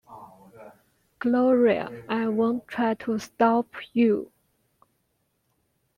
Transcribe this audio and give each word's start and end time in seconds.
Gloria, 1.19 2.03
I 2.09 2.27
won't 2.27 2.67
try 2.67 2.95
to 2.95 3.19
stop 3.19 3.67
you! 3.93 4.31